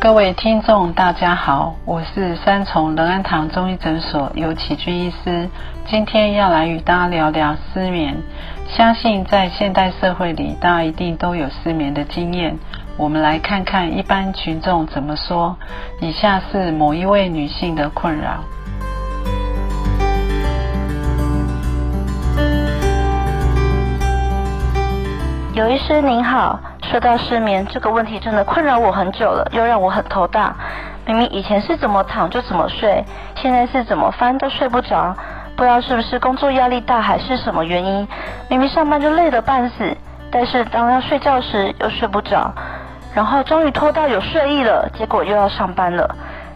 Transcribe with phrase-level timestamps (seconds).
[0.00, 5.46] 各位听众，大家好，我是三重仁安堂中医诊所尤启军医师。
[5.86, 8.16] 今天要来与大家聊聊失眠。
[8.66, 12.58] 相信在现代社会里，大家一定都有失眠的经验。
[12.96, 15.54] 我们来看看一般群众怎么说。
[16.00, 18.42] 以下是某一位女性的困扰。
[25.52, 26.60] 尤医师您好。
[26.82, 30.54] 说到失眠这个问题，真的困扰我很久了，又让我很头大。
[31.04, 35.14] 明明以前是怎么躺就怎么睡，现在是怎么翻都睡不着。
[35.56, 38.06] 不知道是不是工作压力大，还是什么原因？
[38.48, 39.96] 明明上班就累得半死，
[40.30, 42.52] 但是当要睡觉时又睡不着。
[43.12, 46.08] 然后终于拖到有睡意了，结果又要上班了。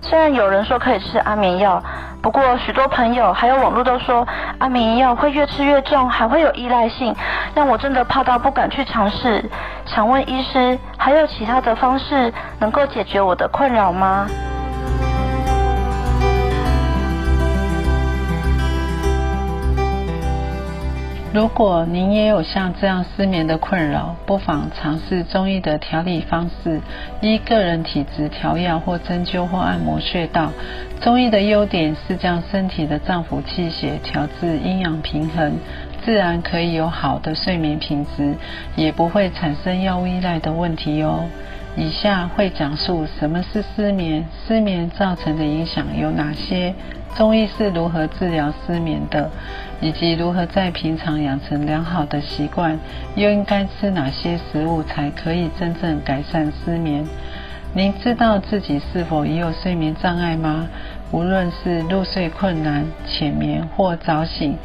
[0.06, 1.82] 虽然有人说可以吃安眠药。
[2.20, 4.26] 不过，许多朋友还有网络都说
[4.58, 7.14] 安眠药会越吃越重，还会有依赖性，
[7.54, 9.44] 让我真的怕到不敢去尝试。
[9.84, 14.26] 想问医师，还有其他的方式能够解决我的困扰吗？
[21.34, 26.80] 如果您也有像这样失眠的困扰，不妨尝试中医的调理方式，
[27.20, 30.52] 依个人体质调药或针灸或按摩穴道。
[31.00, 35.58] 中医的优点是将身体的脏腑气血调至阴阳平衡，
[36.04, 38.36] 自然可以有好的睡眠品质，
[38.76, 41.24] 也不会产生药物依赖的问题哦。
[41.76, 46.72] 以下会讲述什么是失眠，失眠造成的影响有哪些。
[47.16, 49.30] 中医是如何治疗失眠的，
[49.80, 52.78] 以及如何在平常养成良好的习惯，
[53.14, 57.06] 又应该吃哪些食物才可以真正改善失眠？
[57.72, 60.68] 您知道自己是否已有睡眠障碍吗？
[61.12, 64.56] 无论是入睡困难、浅眠或早醒，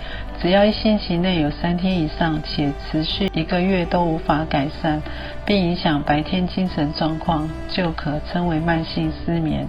[0.41, 5.01] 只要一星期内有三天以上且持续一个月都无法改善，
[5.45, 9.67] 并影响白天精神状况，就可称为慢性失眠。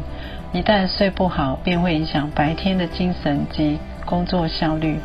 [0.52, 4.98] 一旦睡不好，便会影响白天的精神及工作效率。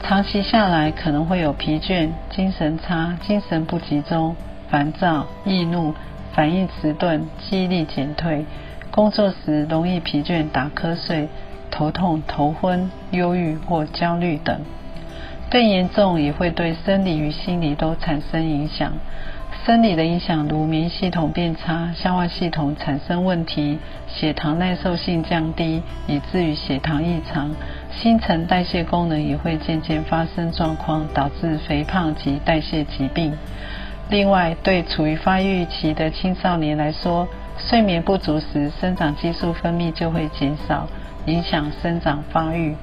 [0.00, 4.36] 长期下来，可能会有疲倦、精神差、精神不集中、
[4.70, 5.92] 烦躁、易怒、
[6.32, 8.46] 反应迟钝、记忆力减退、
[8.92, 11.28] 工作时容易疲倦、打瞌睡、
[11.68, 14.60] 头痛、头昏、忧郁或焦虑等。
[15.50, 18.92] 更严重，也会对生理与心理都产生影响。
[19.66, 27.50] 生理的影响，如免疫系统变差、消化系统产生问题、血糖耐受性降低，以至于血糖异常；
[27.90, 33.36] 新陈代谢功能也会渐渐发生状况，导致肥胖及代谢疾病。
[34.08, 37.26] 另外，对处于发育期的青少年来说，
[37.58, 40.86] 睡眠不足时，生长激素分泌就会减少，
[41.24, 42.76] 影响生长发育。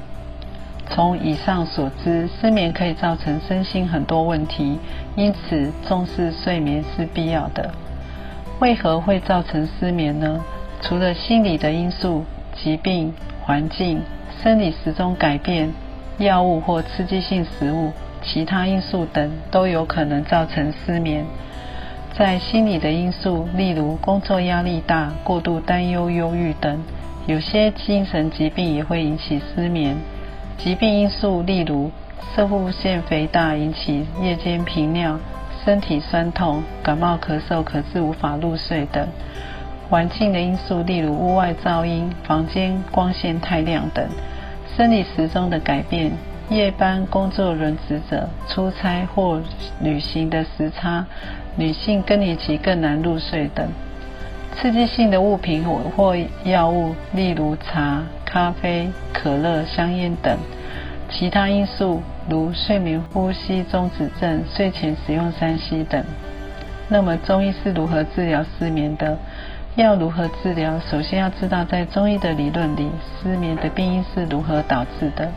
[0.89, 4.77] 从以上所知，失眠可以造成身心很多问题，
[5.15, 7.71] 因此重视睡眠是必要的。
[8.59, 10.39] 为何会造成失眠呢？
[10.81, 14.01] 除了心理的因素、疾病、环境、
[14.41, 15.71] 生理时钟改变、
[16.17, 21.25] 药物或刺激性食物、其他因素等，都有可能造成失眠。
[22.15, 26.83] 在心理的因素，例如工作压力大、过度担忧、忧郁等，
[27.25, 29.97] 有些精神疾病也会引起失眠。
[30.57, 31.91] 疾病因素，例如
[32.35, 35.19] 射护腺肥大引起夜间频尿、
[35.65, 39.05] 身体酸痛、感冒咳嗽可致无法入睡等；
[39.89, 44.05] 环境的因素，例如屋外噪音、房间光线太亮等；
[44.77, 46.11] 生理时钟的改变、
[46.49, 49.41] 夜班工作轮值者、出差或
[49.81, 51.05] 旅行的时差、
[51.57, 53.67] 女性更年期更难入睡等；
[54.55, 56.15] 刺激性的物品或
[56.45, 58.01] 药物，例如茶。
[58.33, 60.35] 咖啡、可乐、香烟等
[61.07, 66.03] 其他因素，如睡眠呼吸中止症、睡前使用三 C 等。
[66.89, 69.15] 那么中医是如何治疗失眠的？
[69.75, 70.79] 要如何治疗？
[70.89, 72.89] 首先要知道，在中医的理论里，
[73.21, 75.31] 失眠的病因是如何导致的。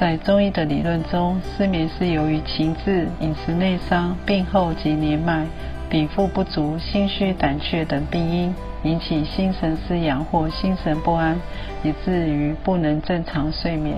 [0.00, 5.44] 在中医的理论中，失眠是由于情志、饮食内伤、病后及年迈、
[5.90, 8.54] 禀赋不足、心虚胆怯等病因。
[8.82, 11.38] 引起心神失养或心神不安，
[11.82, 13.96] 以至于不能正常睡眠。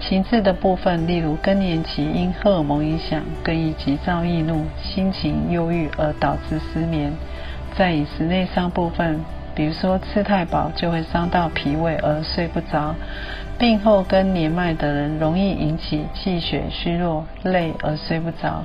[0.00, 7.12] 情志的部分，例如更年期因荷尔蒙影响，更易急躁易怒、心情忧郁而导致失眠。
[7.76, 9.20] 在饮食内伤部分，
[9.54, 12.94] 比如说吃太饱就会伤到脾胃而睡不着，
[13.58, 18.62] 病后跟年迈的人容易引起气血虚弱、累而睡不着，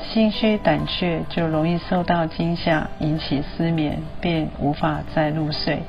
[0.00, 5.82] 心虚胆怯就容易受到惊吓引起失眠，便无法再入睡。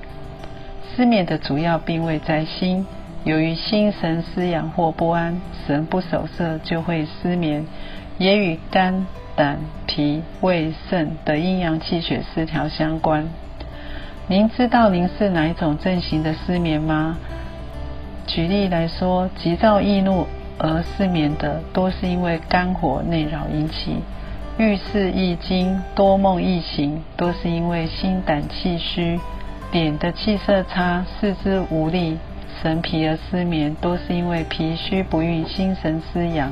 [0.95, 2.85] 失眠的主要病位在心，
[3.23, 7.65] 由于心神失养或不安，神不守舍就会失眠，
[8.17, 13.29] 也与肝、胆、脾、胃、肾的阴阳气血失调相关。
[14.27, 17.17] 您知道您是哪一种症型的失眠吗？
[18.27, 20.27] 举例来说，急躁易怒
[20.59, 24.01] 而失眠的，多是因为肝火内扰引起；
[24.57, 29.19] 遇事易惊、多梦易醒，多是因为心胆气虚。
[29.71, 32.17] 脸的气色差，四肢无力、
[32.61, 36.49] 神疲而失眠，多是因为脾虚不运、心神失养；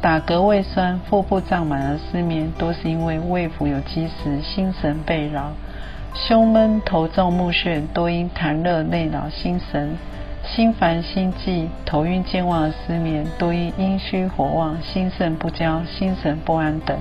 [0.00, 5.52] 打嗝胃酸、腹部胀满而失眠，多是因为胃腑有积食、心神被扰；
[6.14, 9.96] 胸闷、头重、目眩，多因痰热内扰心神；
[10.54, 16.98] 心烦、心悸、头晕健忘失眠，多因阴虚火旺、心肾不交、心神不安等。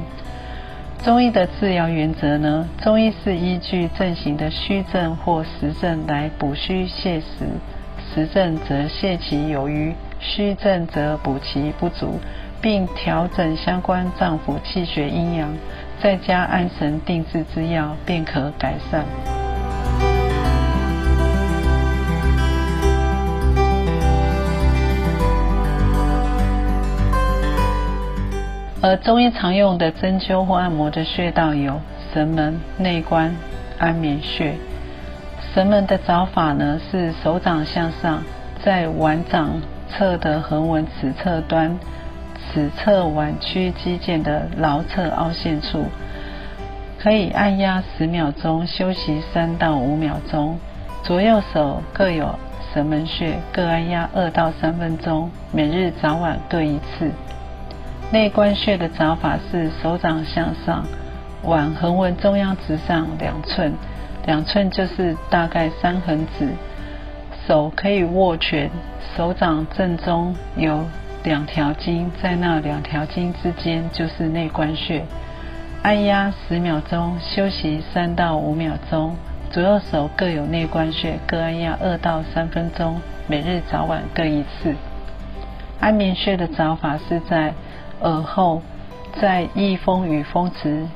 [1.03, 2.67] 中医的治疗原则呢？
[2.81, 7.47] 中医是依据症型的虚症或实症来补虚泻实，
[8.13, 12.19] 实症则泻其有余，虚症则补其不足，
[12.61, 15.49] 并调整相关脏腑气血阴阳，
[16.01, 19.36] 再加安神定志之药，便可改善。
[28.79, 31.81] 而中医常用的针灸或按摩的穴道有
[32.13, 33.35] 神门、内关、
[33.79, 34.53] 安眠穴。
[35.53, 38.21] 神门的找法呢是手掌向上，
[38.63, 41.79] 在腕掌侧的横纹尺侧端，
[42.53, 45.85] 尺侧腕屈肌腱的桡侧凹陷处，
[46.99, 50.59] 可以按压十秒钟，休息三到五秒钟。
[51.03, 52.37] 左右手各有
[52.71, 57.09] 神门穴，各按压二到三分钟，每日早晚各一次。
[58.09, 60.85] 内关穴的找法是手掌向上，
[61.43, 63.73] 腕横纹中央直上两寸，
[64.25, 66.47] 两寸就是大概三横指。
[67.45, 68.71] 手可以握拳，
[69.15, 70.85] 手掌正中有
[71.25, 75.03] 两条筋，在那两条筋之间就是内关穴。
[75.83, 79.17] 按压十秒钟，休息三到五秒钟。
[79.51, 84.73] 左右手各有内关穴，各按压二到三分钟，每日早晚各一次。
[85.81, 87.53] 安眠穴的找法是在。
[88.01, 88.61] 耳后，
[89.19, 90.87] 在翳风与风池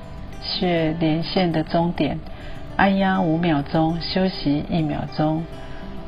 [0.41, 2.19] 穴连线的中点，
[2.75, 5.43] 按压五秒钟，休息一秒钟，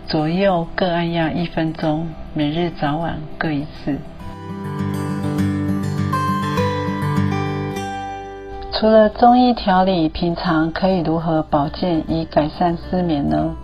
[0.07, 3.97] 左右各按压一分钟，每日早晚各一次。
[8.71, 13.55] 除了中医调理，平常可以如何保健以改善失眠呢？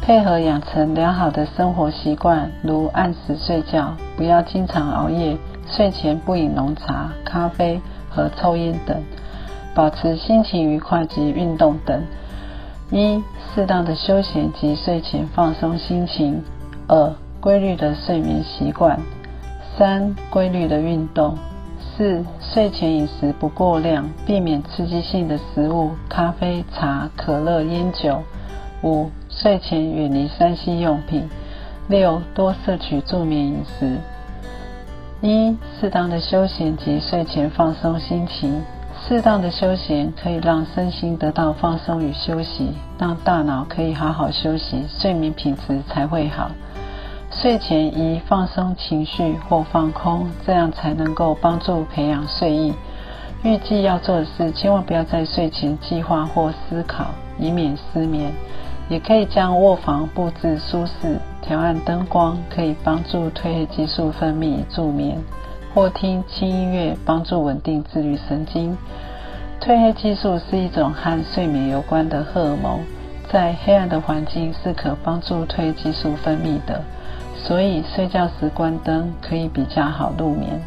[0.00, 5.36] 配合养成良好的生活习惯，如按时睡觉，不要经常熬夜。
[5.70, 7.80] 睡前不饮浓茶、咖啡
[8.10, 9.02] 和抽烟等，
[9.74, 12.02] 保持心情愉快及运动等。
[12.90, 13.22] 一、
[13.54, 16.42] 适当的休闲及睡前放松心情。
[16.86, 18.98] 二、规律的睡眠习惯。
[19.76, 21.36] 三、规律的运动。
[21.78, 28.22] 四、睡前饮食不过量，避免刺激性的食物，咖啡、茶、可乐、烟酒。
[28.82, 31.28] 五、睡前远离三 C 用品。
[31.88, 33.98] 六、多摄取助眠饮食。
[35.20, 38.62] 一、适当的休闲及睡前放松心情。
[39.00, 46.50] 适当的休闲可以让身心得到放松与休息，让大脑可以好好休息，睡眠品质才会好。
[47.30, 52.72] 睡前宜放松情绪或放空，这样才能够帮助培养睡意。
[53.42, 57.06] 预计要做的事，千万不要在睡前计划或思考，
[57.38, 58.32] 以免失眠。
[58.88, 65.18] 也可以将卧房布置舒适，调暗灯光，可以帮助褪黑激素分泌助眠，
[65.74, 68.76] 或听轻音乐帮助稳定自律神经。
[69.60, 72.80] 褪黑激素是一种和睡眠有关的荷尔蒙，
[73.30, 76.82] 在黑暗的环境是可帮助褪黑激素分泌的，
[77.36, 80.58] 所以睡觉时关灯可以比较好入眠。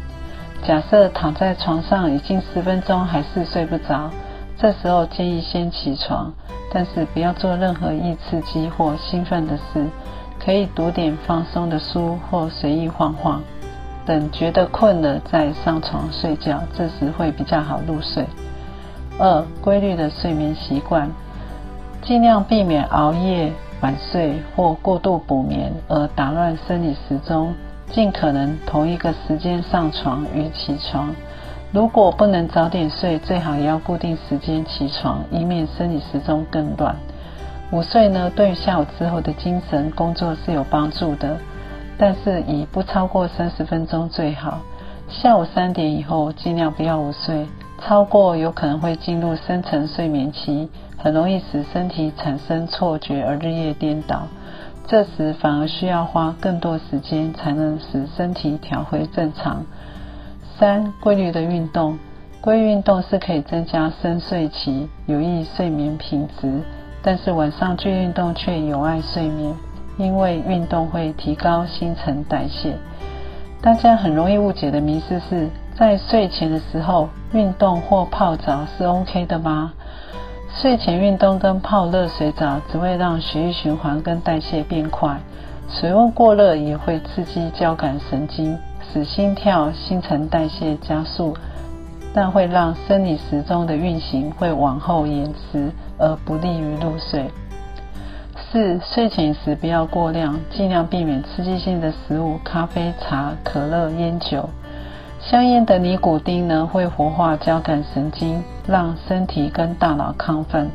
[0.64, 4.08] 假设躺在床上已经十分钟还是睡不着，
[4.56, 6.32] 这时候建议先起床。
[6.74, 9.86] 但是不要做任何易刺激或兴奋的事，
[10.42, 13.42] 可以读点放松的书或随意晃晃，
[14.06, 18.24] 等觉得困了再上床睡觉，这时会比较好入睡。
[19.18, 21.10] 二、规律的睡眠习惯，
[22.02, 23.52] 尽量避免熬夜、
[23.82, 27.52] 晚睡或过度补眠而打乱生理时钟，
[27.90, 31.14] 尽可能同一个时间上床与起床。
[31.72, 36.94] 如果不能早点睡，最好也要固定时间起床，以免生理时钟更乱。
[37.70, 41.38] 午睡呢，对于下午之后的精神工作是有帮助的，
[41.96, 44.60] 但是以不超过三十分钟最好。
[45.08, 47.46] 下午三点以后尽量不要午睡，
[47.80, 54.24] 超过有可能会进入深层睡眠期，很容易使身体产生错觉而日夜颠倒。
[54.86, 59.64] 这时反而需要花更多时间才能使身体调回正常。
[60.58, 61.98] 三、规律的运动，
[62.40, 66.60] 规律运动是可以增加深睡期，有益睡眠品质。
[67.02, 69.54] 但是晚上去运动却有碍睡眠，
[69.96, 72.76] 因为运动会提高新陈代谢。
[73.60, 79.72] 大家很容易误解的迷思是在睡前的时候运动或泡澡是 OK 的吗？
[80.54, 85.16] 睡前运动跟泡热水澡只会让血液循环跟代谢变快，
[85.68, 88.58] 水温过热也会刺激交感神经，
[88.92, 91.36] 使心跳、新陈代谢加速，
[92.14, 95.70] 但会让生理时钟的运行会往后延迟。
[95.98, 97.30] 而不利于入睡。
[98.34, 104.48] 四、睡前时不要过量，尽量避免刺激性的食物，咖啡、茶、可乐、烟酒。
[105.20, 110.68] 香烟的尼古丁呢，会活化交感神经，让身体跟大脑亢奋。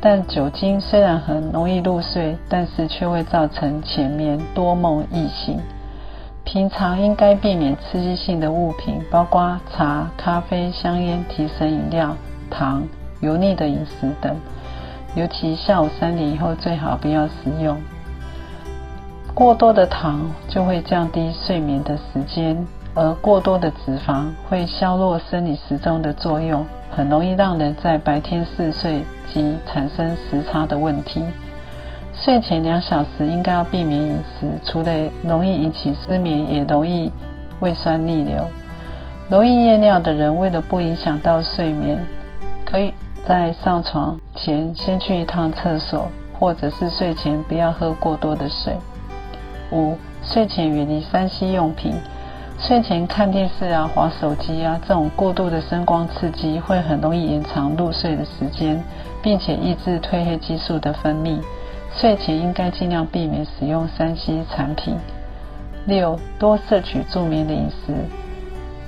[0.00, 5.60] 但酒精虽然很容易入睡，但是却会造成浅眠、多梦、易醒。
[6.44, 12.16] 平常应该避免刺激性的物品，包括茶、咖啡、香烟、提神饮料、
[12.50, 12.82] 糖。
[13.20, 14.36] 油腻的饮食等，
[15.14, 17.80] 尤其下午三点以后最好不要食用。
[19.32, 31.24] 过多的糖就会降低睡眠的时间，而过多的脂肪会削弱生理时钟的作用，很容易让人在白天嗜睡及产生时差的问题。
[32.16, 34.92] 睡前两小时应该要避免饮食，除了
[35.22, 37.10] 容易引起失眠，也容易
[37.60, 38.46] 胃酸逆流。
[39.28, 41.98] 容易夜尿的人，为了不影响到睡眠，
[42.64, 42.92] 可以。
[43.26, 48.76] 在上床前先去一趟厕所，或者是睡前不要喝过多的水。
[49.72, 51.94] 五、睡前远离三 C 用品。
[52.58, 58.78] 睡前看电视啊、划手机啊，这种过度的声光刺激会很容易延长入睡的时间，
[59.22, 61.38] 并且抑制褪黑激素的分泌。
[61.96, 64.96] 睡前应该尽量避免使用三 C 产品。
[65.86, 67.94] 六、多摄取助眠的饮食，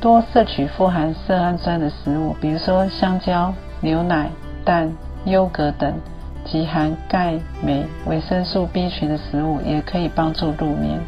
[0.01, 3.53] 多摄取富含色氨酸的食物，比如说香蕉。
[3.83, 4.31] 牛奶、
[4.65, 4.91] 蛋、
[5.27, 5.93] 优格等
[6.47, 10.99] 及含钙、镁、维生素 B 群的食物也可以帮助入眠。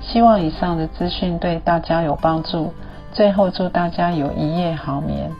[0.00, 2.74] 希望以上的资讯对大家有帮助。
[3.12, 5.30] 最后祝大家有一夜好眠。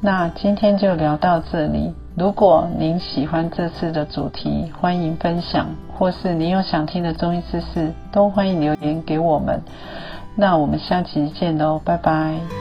[0.00, 1.94] 那今天就聊到这里。
[2.20, 9.62] 如果您喜欢这次的主题，欢迎分享，或是您有想听的中医知识，都欢迎留言给我们。
[10.36, 12.59] 那我们下期见喽，拜拜。